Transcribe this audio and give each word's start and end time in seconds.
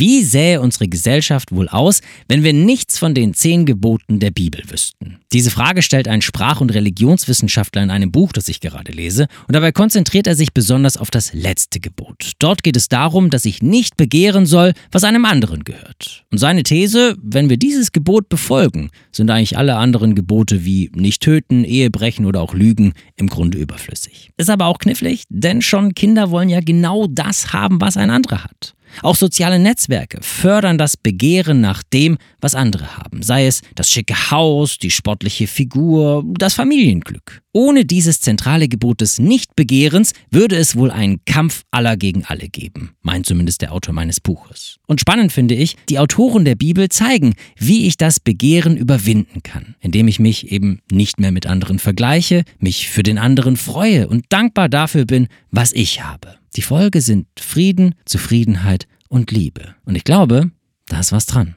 Wie 0.00 0.24
sähe 0.24 0.62
unsere 0.62 0.88
Gesellschaft 0.88 1.52
wohl 1.52 1.68
aus, 1.68 2.00
wenn 2.26 2.42
wir 2.42 2.54
nichts 2.54 2.96
von 2.96 3.12
den 3.12 3.34
zehn 3.34 3.66
Geboten 3.66 4.18
der 4.18 4.30
Bibel 4.30 4.62
wüssten? 4.70 5.18
Diese 5.30 5.50
Frage 5.50 5.82
stellt 5.82 6.08
ein 6.08 6.22
Sprach- 6.22 6.62
und 6.62 6.72
Religionswissenschaftler 6.72 7.82
in 7.82 7.90
einem 7.90 8.10
Buch, 8.10 8.32
das 8.32 8.48
ich 8.48 8.60
gerade 8.60 8.92
lese, 8.92 9.26
und 9.46 9.54
dabei 9.54 9.72
konzentriert 9.72 10.26
er 10.26 10.36
sich 10.36 10.54
besonders 10.54 10.96
auf 10.96 11.10
das 11.10 11.34
letzte 11.34 11.80
Gebot. 11.80 12.32
Dort 12.38 12.62
geht 12.62 12.78
es 12.78 12.88
darum, 12.88 13.28
dass 13.28 13.44
ich 13.44 13.62
nicht 13.62 13.98
begehren 13.98 14.46
soll, 14.46 14.72
was 14.90 15.04
einem 15.04 15.26
anderen 15.26 15.64
gehört. 15.64 16.24
Und 16.32 16.38
seine 16.38 16.62
These, 16.62 17.18
wenn 17.22 17.50
wir 17.50 17.58
dieses 17.58 17.92
Gebot 17.92 18.30
befolgen, 18.30 18.88
sind 19.12 19.30
eigentlich 19.30 19.58
alle 19.58 19.76
anderen 19.76 20.14
Gebote 20.14 20.64
wie 20.64 20.90
nicht 20.94 21.20
töten, 21.20 21.62
Ehe 21.62 21.90
brechen 21.90 22.24
oder 22.24 22.40
auch 22.40 22.54
lügen 22.54 22.94
im 23.16 23.26
Grunde 23.26 23.58
überflüssig. 23.58 24.30
Ist 24.38 24.48
aber 24.48 24.64
auch 24.64 24.78
knifflig, 24.78 25.24
denn 25.28 25.60
schon 25.60 25.92
Kinder 25.92 26.30
wollen 26.30 26.48
ja 26.48 26.60
genau 26.60 27.06
das 27.06 27.52
haben, 27.52 27.82
was 27.82 27.98
ein 27.98 28.08
anderer 28.08 28.44
hat. 28.44 28.74
Auch 29.02 29.16
soziale 29.16 29.58
Netzwerke 29.58 30.18
fördern 30.22 30.78
das 30.78 30.96
Begehren 30.96 31.60
nach 31.60 31.82
dem, 31.82 32.18
was 32.40 32.54
andere 32.54 32.96
haben, 32.96 33.22
sei 33.22 33.46
es 33.46 33.62
das 33.74 33.90
schicke 33.90 34.30
Haus, 34.30 34.78
die 34.78 34.90
sportliche 34.90 35.46
Figur, 35.46 36.24
das 36.26 36.54
Familienglück. 36.54 37.42
Ohne 37.52 37.84
dieses 37.84 38.20
zentrale 38.20 38.68
Gebot 38.68 39.00
des 39.00 39.18
Nichtbegehrens 39.18 40.12
würde 40.30 40.54
es 40.54 40.76
wohl 40.76 40.92
einen 40.92 41.24
Kampf 41.24 41.64
aller 41.72 41.96
gegen 41.96 42.24
alle 42.24 42.48
geben, 42.48 42.92
meint 43.02 43.26
zumindest 43.26 43.62
der 43.62 43.72
Autor 43.72 43.92
meines 43.92 44.20
Buches. 44.20 44.76
Und 44.86 45.00
spannend 45.00 45.32
finde 45.32 45.56
ich, 45.56 45.74
die 45.88 45.98
Autoren 45.98 46.44
der 46.44 46.54
Bibel 46.54 46.88
zeigen, 46.90 47.34
wie 47.56 47.88
ich 47.88 47.96
das 47.96 48.20
Begehren 48.20 48.76
überwinden 48.76 49.42
kann, 49.42 49.74
indem 49.80 50.06
ich 50.06 50.20
mich 50.20 50.52
eben 50.52 50.78
nicht 50.92 51.18
mehr 51.18 51.32
mit 51.32 51.46
anderen 51.46 51.80
vergleiche, 51.80 52.44
mich 52.60 52.88
für 52.88 53.02
den 53.02 53.18
anderen 53.18 53.56
freue 53.56 54.06
und 54.06 54.26
dankbar 54.28 54.68
dafür 54.68 55.04
bin, 55.04 55.26
was 55.50 55.72
ich 55.72 56.04
habe. 56.04 56.36
Die 56.54 56.62
Folge 56.62 57.00
sind 57.00 57.26
Frieden, 57.36 57.96
Zufriedenheit 58.04 58.86
und 59.08 59.32
Liebe. 59.32 59.74
Und 59.84 59.96
ich 59.96 60.04
glaube, 60.04 60.52
da 60.86 61.00
ist 61.00 61.10
was 61.10 61.26
dran. 61.26 61.56